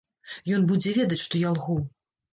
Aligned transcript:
Ён 0.55 0.63
будзе 0.71 0.95
ведаць, 0.97 1.21
што 1.27 1.43
я 1.43 1.53
лгу. 1.57 1.77